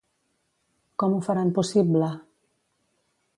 Com 1.03 1.13
ho 1.17 1.19
faran 1.27 1.51
possible? 1.59 2.09